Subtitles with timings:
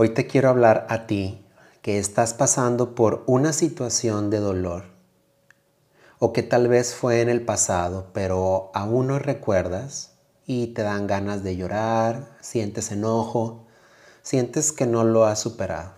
[0.00, 1.44] Hoy te quiero hablar a ti
[1.82, 4.84] que estás pasando por una situación de dolor
[6.20, 10.12] o que tal vez fue en el pasado, pero aún no recuerdas
[10.46, 13.66] y te dan ganas de llorar, sientes enojo,
[14.22, 15.94] sientes que no lo has superado.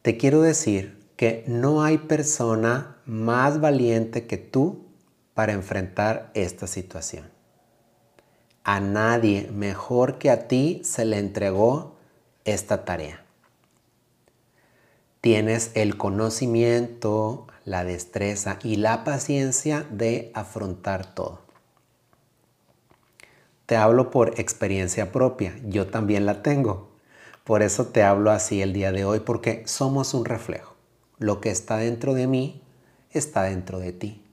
[0.00, 4.86] Te quiero decir que no hay persona más valiente que tú
[5.34, 7.35] para enfrentar esta situación.
[8.68, 11.94] A nadie mejor que a ti se le entregó
[12.44, 13.24] esta tarea.
[15.20, 21.42] Tienes el conocimiento, la destreza y la paciencia de afrontar todo.
[23.66, 26.90] Te hablo por experiencia propia, yo también la tengo.
[27.44, 30.74] Por eso te hablo así el día de hoy, porque somos un reflejo.
[31.20, 32.62] Lo que está dentro de mí
[33.12, 34.25] está dentro de ti.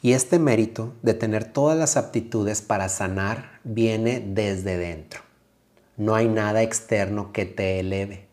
[0.00, 5.22] Y este mérito de tener todas las aptitudes para sanar viene desde dentro.
[5.96, 8.28] No hay nada externo que te eleve.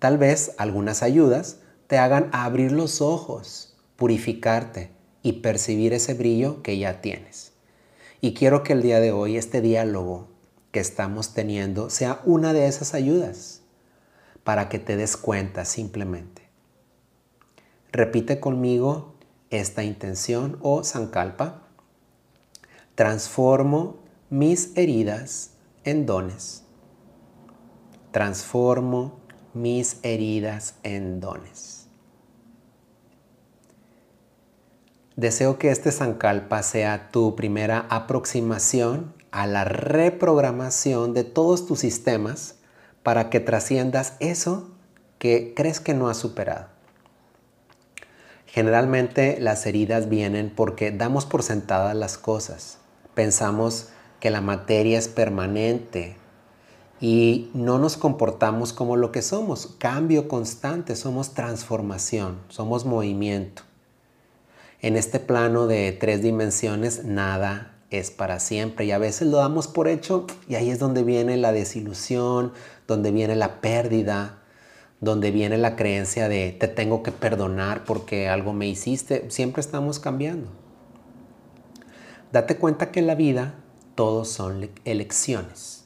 [0.00, 4.90] Tal vez algunas ayudas te hagan abrir los ojos, purificarte
[5.22, 7.52] y percibir ese brillo que ya tienes.
[8.20, 10.28] Y quiero que el día de hoy este diálogo
[10.72, 13.62] que estamos teniendo sea una de esas ayudas
[14.42, 16.42] para que te des cuenta simplemente.
[17.92, 19.14] Repite conmigo
[19.50, 21.62] esta intención o sankalpa.
[22.94, 23.98] Transformo
[24.30, 25.52] mis heridas
[25.84, 26.64] en dones.
[28.10, 29.20] Transformo
[29.54, 31.86] mis heridas en dones.
[35.16, 42.56] Deseo que este sankalpa sea tu primera aproximación a la reprogramación de todos tus sistemas
[43.02, 44.70] para que trasciendas eso
[45.18, 46.77] que crees que no has superado.
[48.58, 52.78] Generalmente las heridas vienen porque damos por sentadas las cosas.
[53.14, 56.16] Pensamos que la materia es permanente
[57.00, 59.76] y no nos comportamos como lo que somos.
[59.78, 63.62] Cambio constante, somos transformación, somos movimiento.
[64.80, 69.68] En este plano de tres dimensiones nada es para siempre y a veces lo damos
[69.68, 72.52] por hecho y ahí es donde viene la desilusión,
[72.88, 74.37] donde viene la pérdida,
[75.00, 79.30] donde viene la creencia de te tengo que perdonar porque algo me hiciste.
[79.30, 80.48] Siempre estamos cambiando.
[82.32, 83.54] Date cuenta que en la vida
[83.94, 85.84] todos son elecciones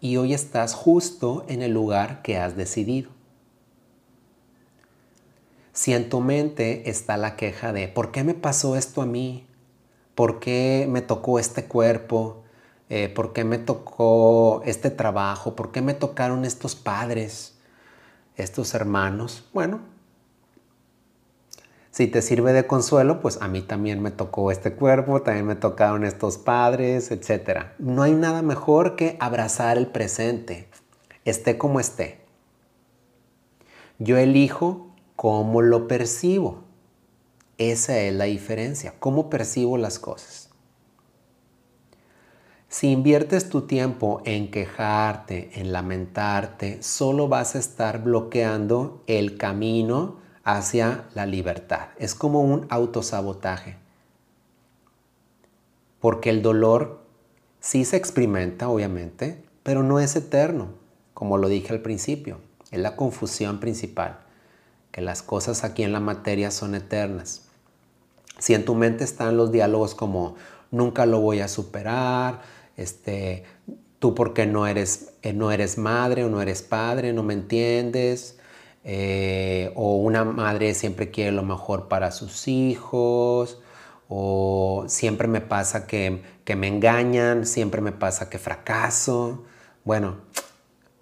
[0.00, 3.10] y hoy estás justo en el lugar que has decidido.
[5.72, 9.46] Si en tu mente está la queja de ¿por qué me pasó esto a mí?
[10.20, 12.42] por qué me tocó este cuerpo,
[12.90, 17.58] eh, por qué me tocó este trabajo, por qué me tocaron estos padres,
[18.36, 19.48] estos hermanos.
[19.52, 19.80] Bueno,
[21.90, 25.56] si te sirve de consuelo, pues a mí también me tocó este cuerpo, también me
[25.56, 27.66] tocaron estos padres, etc.
[27.78, 30.68] No hay nada mejor que abrazar el presente,
[31.24, 32.20] esté como esté.
[33.98, 36.64] Yo elijo cómo lo percibo.
[37.58, 40.49] Esa es la diferencia, cómo percibo las cosas.
[42.70, 50.18] Si inviertes tu tiempo en quejarte, en lamentarte, solo vas a estar bloqueando el camino
[50.44, 51.88] hacia la libertad.
[51.98, 53.76] Es como un autosabotaje.
[55.98, 57.00] Porque el dolor
[57.58, 60.68] sí se experimenta, obviamente, pero no es eterno,
[61.12, 62.38] como lo dije al principio.
[62.70, 64.20] Es la confusión principal,
[64.92, 67.48] que las cosas aquí en la materia son eternas.
[68.38, 70.36] Si en tu mente están los diálogos como
[70.70, 73.44] nunca lo voy a superar, este,
[73.98, 78.38] tú porque no eres, eh, no eres madre o no eres padre, no me entiendes,
[78.84, 83.60] eh, o una madre siempre quiere lo mejor para sus hijos,
[84.08, 89.44] o siempre me pasa que, que me engañan, siempre me pasa que fracaso.
[89.84, 90.16] Bueno,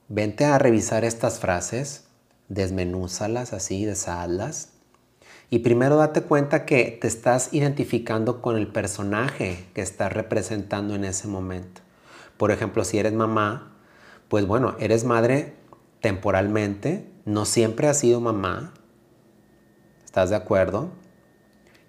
[0.09, 2.09] vente a revisar estas frases,
[2.49, 4.78] desmenúzalas así, deshalas
[5.50, 11.04] y primero date cuenta que te estás identificando con el personaje que estás representando en
[11.04, 11.81] ese momento.
[12.36, 13.72] Por ejemplo, si eres mamá,
[14.28, 15.55] pues bueno, eres madre
[16.00, 18.75] temporalmente, no siempre has sido mamá.
[20.05, 20.90] ¿Estás de acuerdo?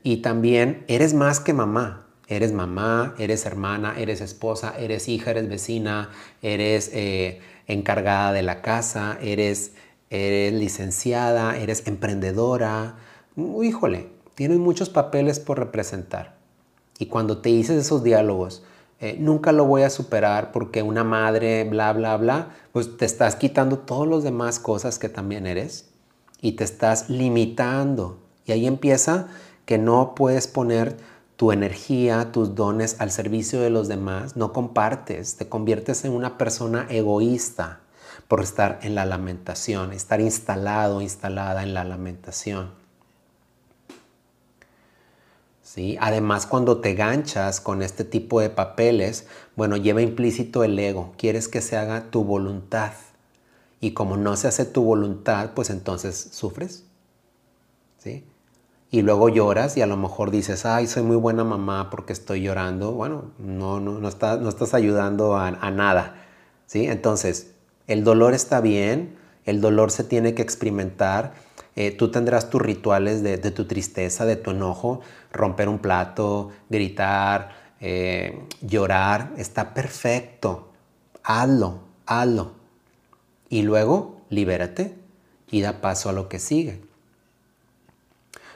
[0.04, 2.06] Y también eres más que mamá.
[2.28, 6.12] Eres mamá, eres hermana, eres esposa, eres hija, eres vecina,
[6.44, 9.72] eres eh, encargada de la casa, eres,
[10.12, 12.98] eres licenciada, eres emprendedora,
[13.36, 16.38] híjole, tienes muchos papeles por representar.
[16.98, 18.64] Y cuando te dices esos diálogos,
[19.00, 23.36] eh, nunca lo voy a superar porque una madre, bla, bla, bla, pues te estás
[23.36, 25.90] quitando todas las demás cosas que también eres
[26.42, 28.20] y te estás limitando.
[28.46, 29.28] Y ahí empieza
[29.66, 30.98] que no puedes poner
[31.38, 36.38] tu energía, tus dones al servicio de los demás, no compartes, te conviertes en una
[36.38, 37.80] persona egoísta
[38.28, 42.79] por estar en la lamentación, estar instalado, instalada en la lamentación.
[46.00, 51.48] Además, cuando te ganchas con este tipo de papeles, bueno, lleva implícito el ego, quieres
[51.48, 52.94] que se haga tu voluntad.
[53.80, 56.84] Y como no se hace tu voluntad, pues entonces sufres.
[57.98, 58.24] ¿Sí?
[58.92, 62.42] y luego lloras y a lo mejor dices, ay, soy muy buena mamá porque estoy
[62.42, 62.94] llorando.
[62.94, 66.16] Bueno, no, no, no, no estás ayudando a, nada.
[66.66, 66.88] ¿sí?
[66.88, 67.52] Entonces,
[67.88, 69.16] el dolor está bien,
[69.46, 71.34] el dolor se tiene que experimentar.
[71.76, 75.02] Eh, tú tendrás tus rituales de, tu tristeza, de tu enojo,
[75.32, 79.32] romper un plato, gritar, eh, llorar.
[79.38, 80.70] Está perfecto.
[81.24, 82.54] Hazlo, hazlo.
[83.50, 84.96] Y luego libérate
[85.50, 86.82] y da paso a lo que sigue.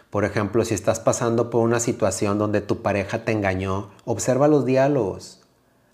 [0.09, 4.63] Por ejemplo, si estás pasando por una situación donde tu pareja te engañó, observa los
[4.63, 5.41] diálogos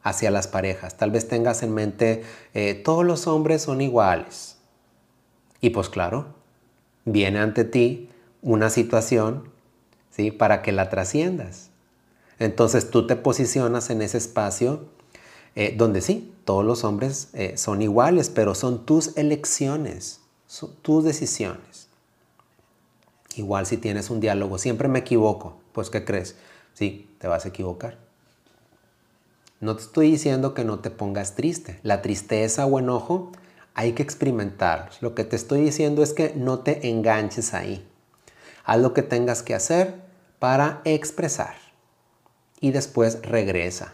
[0.04, 0.98] hacia las parejas.
[0.98, 2.24] Tal vez tengas en mente,
[2.54, 4.57] eh, todos los hombres son iguales.
[5.62, 6.36] Y pues claro,
[7.12, 8.10] viene ante ti
[8.42, 9.50] una situación
[10.12, 10.32] ¿sí?
[10.32, 11.70] para que la trasciendas.
[12.40, 14.86] Entonces tú te posicionas en ese espacio
[15.56, 20.22] eh, donde sí, todos los hombres eh, son iguales, pero son tus elecciones,
[20.82, 21.88] tus decisiones.
[23.36, 26.36] Igual si tienes un diálogo, siempre me equivoco, pues ¿qué crees?
[26.74, 27.98] Sí, te vas a equivocar.
[29.60, 31.80] No te estoy diciendo que no te pongas triste.
[31.84, 33.32] La tristeza o enojo
[33.80, 34.90] hay que experimentar.
[35.00, 37.88] Lo que te estoy diciendo es que no te enganches ahí.
[38.66, 40.02] Haz lo que tengas que hacer
[40.38, 41.56] para expresar.
[42.60, 43.94] Y después regresa.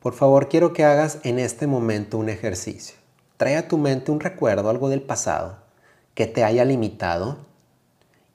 [0.00, 2.96] Por favor, quiero que hagas en este momento un ejercicio.
[3.36, 5.58] Trae a tu mente un recuerdo, algo del pasado,
[6.14, 7.38] que te haya limitado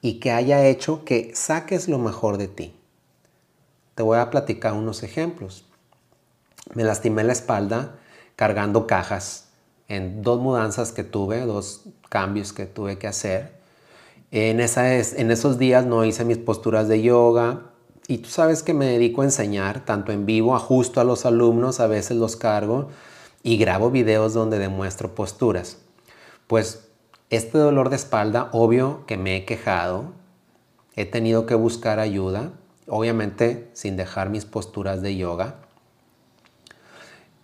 [0.00, 2.74] y que haya hecho que saques lo mejor de ti.
[3.96, 5.66] Te voy a platicar unos ejemplos.
[6.72, 7.98] Me lastimé la espalda
[8.36, 9.48] cargando cajas
[9.88, 13.56] en dos mudanzas que tuve, dos cambios que tuve que hacer.
[14.30, 17.62] En, en esos días no hice mis posturas de yoga
[18.08, 21.80] y tú sabes que me dedico a enseñar, tanto en vivo, ajusto a los alumnos,
[21.80, 22.88] a veces los cargo
[23.42, 25.78] y grabo videos donde demuestro posturas.
[26.46, 26.88] Pues
[27.30, 30.12] este dolor de espalda, obvio que me he quejado,
[30.94, 32.52] he tenido que buscar ayuda,
[32.86, 35.56] obviamente sin dejar mis posturas de yoga.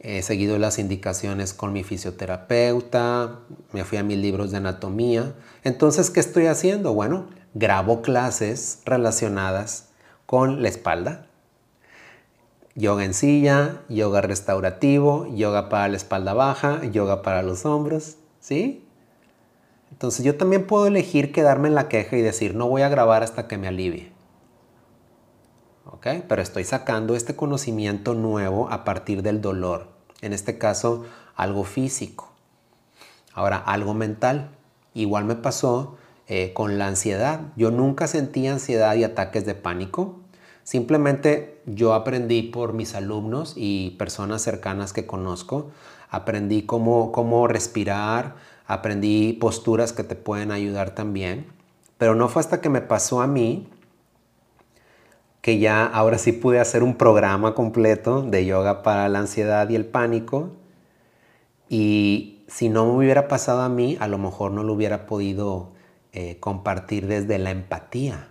[0.05, 3.39] He seguido las indicaciones con mi fisioterapeuta,
[3.73, 5.33] me fui a mis libros de anatomía.
[5.63, 6.93] Entonces, ¿qué estoy haciendo?
[6.93, 9.91] Bueno, grabo clases relacionadas
[10.27, 11.27] con la espalda.
[12.75, 18.85] Yoga en silla, yoga restaurativo, yoga para la espalda baja, yoga para los hombros, ¿sí?
[19.93, 23.23] Entonces yo también puedo elegir quedarme en la queja y decir, no voy a grabar
[23.23, 24.12] hasta que me alivie.
[25.87, 26.07] ¿Ok?
[26.29, 29.89] Pero estoy sacando este conocimiento nuevo a partir del dolor.
[30.21, 32.31] En este caso, algo físico.
[33.35, 34.51] Ahora, algo mental.
[34.95, 35.97] Igual me pasó
[36.29, 37.41] eh, con la ansiedad.
[37.57, 40.21] Yo nunca sentí ansiedad y ataques de pánico.
[40.65, 45.71] Simplemente yo aprendí por mis alumnos y personas cercanas que conozco.
[46.11, 48.37] Aprendí cómo, cómo respirar,
[48.67, 51.47] aprendí posturas que te pueden ayudar también,
[51.99, 53.67] pero no fue hasta que me pasó a mí
[55.43, 59.75] que ya ahora sí pude hacer un programa completo de yoga para la ansiedad y
[59.75, 60.53] el pánico.
[61.69, 65.73] Y si no me hubiera pasado a mí, a lo mejor no lo hubiera podido
[66.13, 68.29] eh, compartir desde la empatía.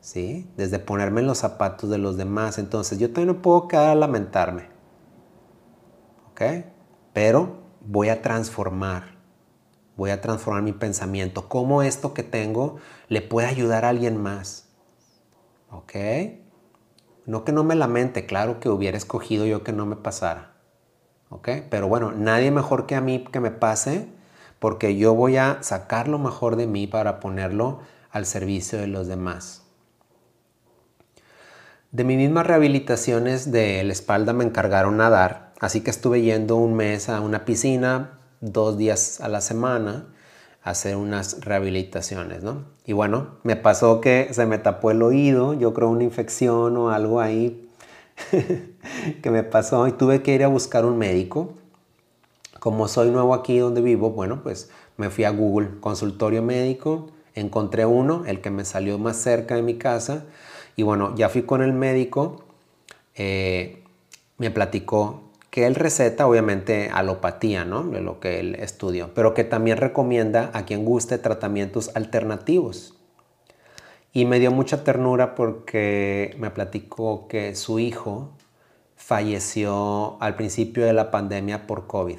[0.00, 0.50] ¿Sí?
[0.58, 2.58] Desde ponerme en los zapatos de los demás.
[2.58, 4.68] Entonces yo también no puedo quedar a lamentarme.
[6.32, 6.66] ¿Ok?
[7.14, 9.16] Pero voy a transformar,
[9.96, 11.48] voy a transformar mi pensamiento.
[11.48, 12.76] ¿Cómo esto que tengo
[13.08, 14.71] le puede ayudar a alguien más?
[15.72, 15.94] ¿Ok?
[17.26, 20.52] No que no me lamente, claro que hubiera escogido yo que no me pasara.
[21.30, 21.48] ¿Ok?
[21.68, 24.06] Pero bueno, nadie mejor que a mí que me pase
[24.60, 27.80] porque yo voy a sacar lo mejor de mí para ponerlo
[28.12, 29.64] al servicio de los demás.
[31.90, 36.74] De mis mismas rehabilitaciones de la espalda me encargaron nadar Así que estuve yendo un
[36.74, 40.08] mes a una piscina, dos días a la semana,
[40.62, 42.64] hacer unas rehabilitaciones, ¿no?
[42.86, 46.90] Y bueno, me pasó que se me tapó el oído, yo creo una infección o
[46.90, 47.68] algo ahí
[49.22, 51.54] que me pasó y tuve que ir a buscar un médico.
[52.60, 57.84] Como soy nuevo aquí donde vivo, bueno, pues me fui a Google, consultorio médico, encontré
[57.86, 60.24] uno, el que me salió más cerca de mi casa,
[60.76, 62.44] y bueno, ya fui con el médico,
[63.16, 63.82] eh,
[64.38, 67.82] me platicó que él receta obviamente alopatía, ¿no?
[67.82, 72.94] De lo que él estudió, pero que también recomienda a quien guste tratamientos alternativos.
[74.14, 78.30] Y me dio mucha ternura porque me platicó que su hijo
[78.96, 82.18] falleció al principio de la pandemia por COVID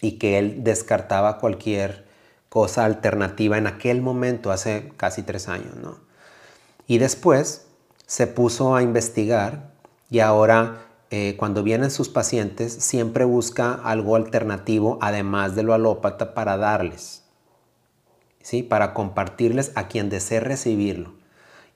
[0.00, 2.06] y que él descartaba cualquier
[2.48, 5.98] cosa alternativa en aquel momento, hace casi tres años, ¿no?
[6.86, 7.66] Y después
[8.06, 9.72] se puso a investigar
[10.08, 16.34] y ahora eh, cuando vienen sus pacientes siempre busca algo alternativo además de lo alópata
[16.34, 17.26] para darles.
[18.46, 18.62] ¿sí?
[18.62, 21.14] para compartirles a quien desee recibirlo.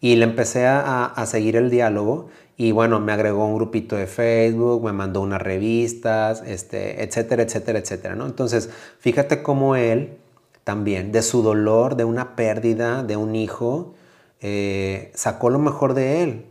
[0.01, 4.85] Y le empecé a, seguir el diálogo y bueno, me agregó un grupito de Facebook,
[4.85, 8.15] me mandó unas revistas, este, etcétera, etcétera, etcétera.
[8.15, 8.25] ¿no?
[8.25, 8.71] Entonces,
[9.01, 10.19] fíjate cómo él
[10.63, 13.95] también, de su dolor, de una pérdida, de un hijo,
[14.41, 16.47] eh, sacó lo mejor de él,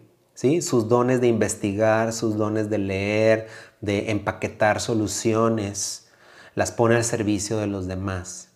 [0.61, 3.47] sus dones de investigar, sus dones de leer,
[3.81, 6.07] de empaquetar soluciones,
[6.55, 8.47] las pone al servicio de los demás.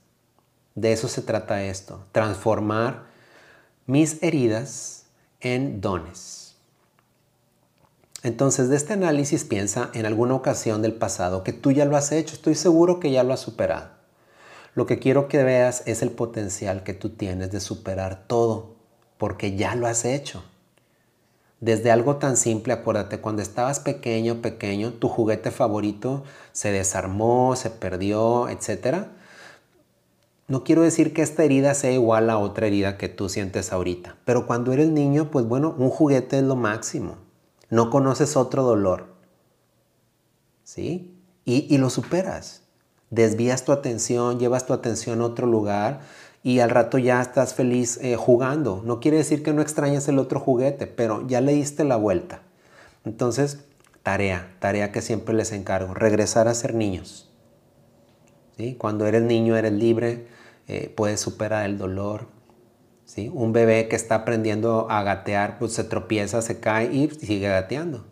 [0.76, 3.04] De eso se trata esto, transformar
[3.86, 5.08] mis heridas
[5.42, 6.56] en dones.
[8.24, 12.14] Entonces, de este análisis piensa en alguna ocasión del pasado que tú ya lo has
[12.14, 13.90] hecho, estoy seguro que ya lo has superado.
[14.74, 18.78] Lo que quiero que veas es el potencial que tú tienes de superar todo,
[19.18, 20.44] porque ya lo has hecho.
[21.64, 27.70] Desde algo tan simple, acuérdate, cuando estabas pequeño, pequeño, tu juguete favorito se desarmó, se
[27.70, 29.12] perdió, etcétera
[30.48, 34.18] no quiero decir que esta herida sea igual a otra herida que tú sientes ahorita,
[34.26, 37.16] pero cuando eres niño, pues bueno, un juguete es lo máximo.
[37.70, 39.16] No conoces otro dolor.
[40.64, 41.18] ¿Sí?
[41.46, 42.62] Y, lo superas.
[43.10, 46.02] Desvías tu atención, llevas tu atención a otro lugar
[46.44, 48.82] y al rato ya estás feliz eh, jugando.
[48.86, 52.42] No quiere decir que no extrañes el otro juguete, pero ya le diste la vuelta.
[53.06, 53.64] Entonces,
[54.04, 57.32] tarea, tarea que siempre les encargo, regresar a ser niños.
[58.58, 58.76] ¿Sí?
[58.76, 60.28] Cuando eres niño eres libre,
[60.68, 62.28] eh, puede superar el dolor.
[63.06, 63.32] ¿sí?
[63.34, 68.06] Un bebé que está aprendiendo a gatear, pues se tropieza, se cae y sigue gateando.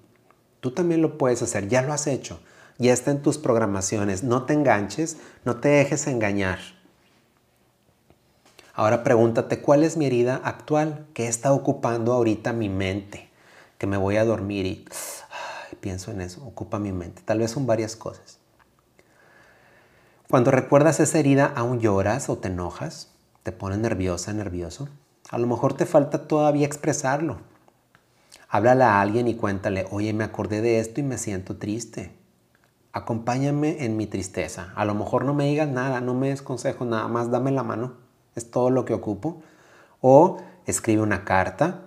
[0.61, 2.39] Tú también lo puedes hacer, ya lo has hecho,
[2.77, 4.23] ya está en tus programaciones.
[4.23, 6.59] No te enganches, no te dejes engañar.
[8.73, 11.05] Ahora pregúntate, ¿cuál es mi herida actual?
[11.13, 13.29] ¿Qué está ocupando ahorita mi mente?
[13.77, 14.85] Que me voy a dormir y
[15.81, 17.21] pienso en eso, ocupa mi mente.
[17.25, 18.39] Tal vez son varias cosas.
[20.29, 23.11] Cuando recuerdas esa herida, aún lloras o te enojas,
[23.43, 24.87] te pones nerviosa, nervioso.
[25.29, 27.39] A lo mejor te falta todavía expresarlo.
[28.47, 32.13] Háblale a alguien y cuéntale, oye, me acordé de esto y me siento triste.
[32.93, 34.71] Acompáñame en mi tristeza.
[34.75, 37.63] A lo mejor no me digas nada, no me des consejo, nada más dame la
[37.63, 38.00] mano.
[38.35, 39.41] Es todo lo que ocupo.
[40.01, 41.81] O escribe una carta.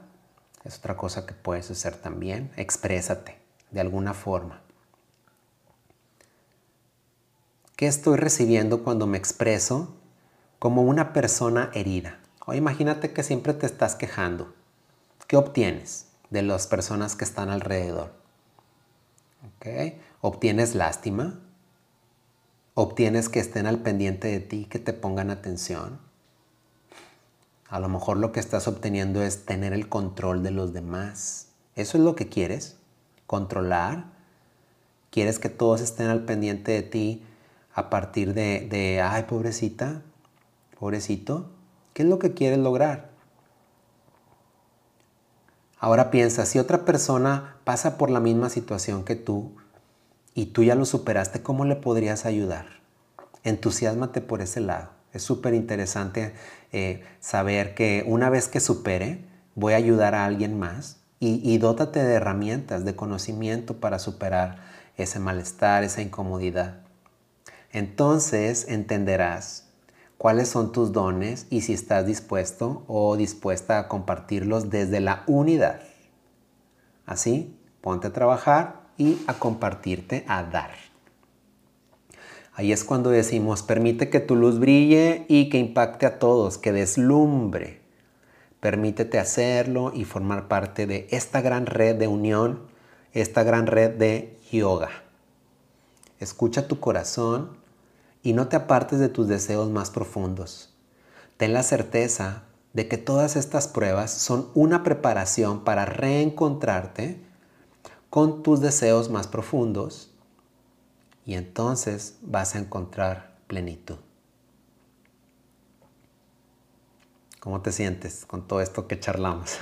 [0.64, 2.50] Es otra cosa que puedes hacer también.
[2.56, 3.38] Exprésate
[3.70, 4.60] de alguna forma.
[7.76, 9.96] ¿Qué estoy recibiendo cuando me expreso
[10.58, 12.20] como una persona herida?
[12.46, 14.54] O imagínate que siempre te estás quejando.
[15.26, 18.12] ¿Qué obtienes de las personas que están alrededor?
[20.20, 21.40] ¿Obtienes lástima?
[22.74, 25.98] ¿Obtienes que estén al pendiente de ti, que te pongan atención?
[27.68, 31.48] A lo mejor lo que estás obteniendo es tener el control de los demás.
[31.76, 32.76] ¿Eso es lo que quieres?
[33.26, 34.12] ¿Controlar?
[35.10, 37.22] ¿Quieres que todos estén al pendiente de ti
[37.74, 40.02] a partir de, ay, pobrecita,
[40.78, 41.50] pobrecito,
[41.92, 43.10] ¿qué es lo que quieres lograr?
[45.80, 49.52] Ahora piensa, si otra persona pasa por la misma situación que tú
[50.34, 52.66] y tú ya lo superaste, ¿cómo le podrías ayudar?
[53.42, 54.93] Entusiasmate por ese lado.
[55.14, 56.34] Es súper interesante
[56.72, 61.56] eh, saber que una vez que supere, voy a ayudar a alguien más y, y
[61.56, 64.58] dótate de herramientas, de conocimiento para superar
[64.96, 66.84] ese malestar, esa incomodidad
[67.74, 69.66] entonces entenderás
[70.16, 75.80] cuáles son tus dones y si estás dispuesto o dispuesta a compartirlos desde la unidad.
[77.04, 80.93] Así, ponte a trabajar y a compartirte, a dar.
[82.56, 86.70] Ahí es cuando decimos, permite que tu luz brille y que impacte a todos, que
[86.70, 87.80] deslumbre.
[88.60, 92.60] Permítete hacerlo y formar parte de esta gran red de unión,
[93.12, 94.90] esta gran red de yoga.
[96.20, 97.56] Escucha tu corazón
[98.22, 100.72] y no te apartes de tus deseos más profundos.
[101.36, 107.20] Ten la certeza de que todas estas pruebas son una preparación para reencontrarte
[108.10, 110.13] con tus deseos más profundos
[111.26, 113.98] y entonces vas a encontrar plenitud.
[117.40, 119.58] ¿Cómo te sientes con todo esto que charlamos?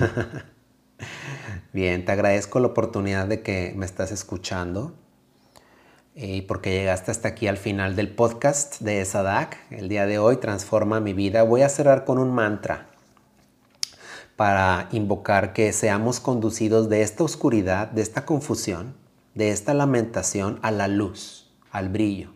[1.73, 4.93] Bien, te agradezco la oportunidad de que me estás escuchando
[6.15, 9.57] y porque llegaste hasta aquí al final del podcast de Sadak.
[9.71, 11.43] El día de hoy transforma mi vida.
[11.43, 12.89] Voy a cerrar con un mantra.
[14.35, 18.95] para invocar que seamos conducidos de esta oscuridad, de esta confusión,
[19.35, 21.42] de esta lamentación a la luz,
[21.73, 22.29] al brillo.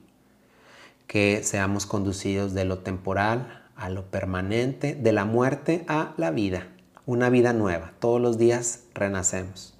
[1.08, 6.68] Que seamos conducidos de lo temporal a lo permanente, de la muerte a la vida,
[7.06, 7.94] una vida nueva.
[8.00, 9.76] Todos los días renacemos.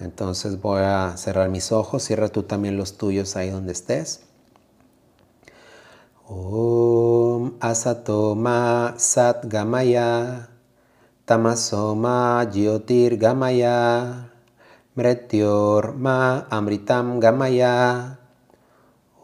[0.00, 4.24] Entonces voy a cerrar mis ojos, cierra tú también los tuyos ahí donde estés.
[6.26, 10.48] Om Asatoma Sat Gamaya
[11.24, 13.18] Tamasoma Jyotir
[14.94, 18.18] Gamaya Mretyor Ma Amritam Gamaya.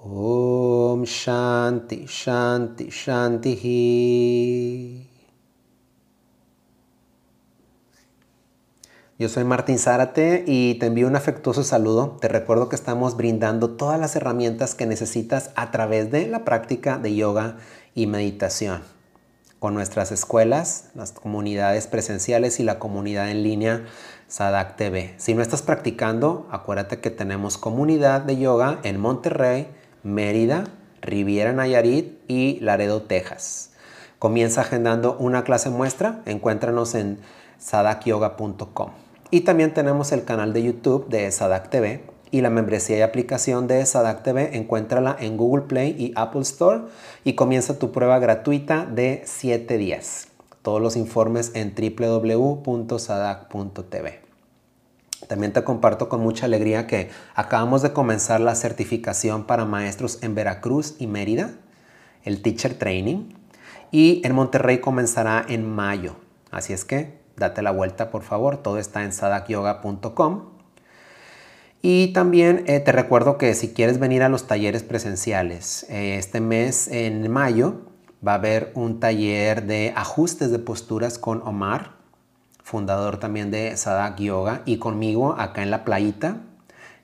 [0.00, 3.54] Om Shanti Shanti Shanti
[9.18, 12.16] Yo soy Martín Zárate y te envío un afectuoso saludo.
[12.20, 16.98] Te recuerdo que estamos brindando todas las herramientas que necesitas a través de la práctica
[16.98, 17.56] de yoga
[17.96, 18.82] y meditación.
[19.58, 23.86] Con nuestras escuelas, las comunidades presenciales y la comunidad en línea
[24.28, 25.14] Sadak TV.
[25.16, 29.68] Si no estás practicando, acuérdate que tenemos comunidad de yoga en Monterrey,
[30.02, 30.64] Mérida,
[31.00, 33.70] Riviera Nayarit y Laredo, Texas.
[34.18, 37.20] Comienza agendando una clase muestra, encuéntranos en
[37.58, 38.90] sadakyoga.com.
[39.30, 43.66] Y también tenemos el canal de YouTube de Sadak TV y la membresía y aplicación
[43.66, 44.56] de Sadak TV.
[44.56, 46.82] Encuéntrala en Google Play y Apple Store
[47.24, 50.27] y comienza tu prueba gratuita de 7 días.
[50.62, 52.68] Todos los informes en www.sadak.tv.
[55.26, 60.34] También te comparto con mucha alegría que acabamos de comenzar la certificación para maestros en
[60.34, 61.50] Veracruz y Mérida,
[62.24, 63.30] el Teacher Training,
[63.90, 66.16] y en Monterrey comenzará en mayo.
[66.50, 70.58] Así es que date la vuelta por favor, todo está en sadakyoga.com.
[71.80, 76.40] Y también eh, te recuerdo que si quieres venir a los talleres presenciales, eh, este
[76.40, 77.82] mes en mayo
[78.26, 81.92] va a haber un taller de ajustes de posturas con Omar,
[82.62, 86.42] fundador también de Sadak Yoga, y conmigo acá en la playita,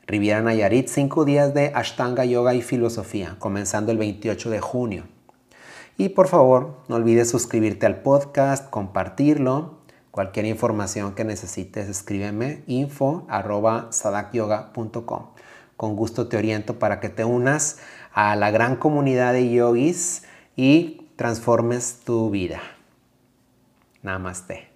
[0.06, 5.05] Riviera Nayarit, cinco días de Ashtanga Yoga y Filosofía, comenzando el 28 de junio.
[5.96, 13.27] Y por favor, no olvides suscribirte al podcast, compartirlo Cualquier información que necesites, escríbeme info
[13.29, 15.27] arroba sadakyoga.com.
[15.77, 17.81] Con gusto te oriento para que te unas
[18.12, 20.22] a la gran comunidad de yogis
[20.55, 22.61] y transformes tu vida.
[24.03, 24.73] Namaste.